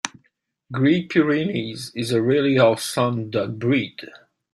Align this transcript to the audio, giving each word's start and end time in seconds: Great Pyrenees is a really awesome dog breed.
Great 0.71 1.09
Pyrenees 1.11 1.91
is 1.93 2.11
a 2.11 2.23
really 2.23 2.57
awesome 2.57 3.29
dog 3.29 3.59
breed. 3.59 4.01